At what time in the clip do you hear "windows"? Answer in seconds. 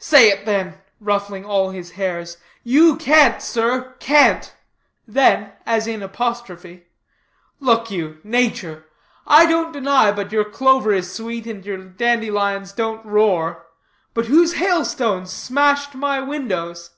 16.22-16.90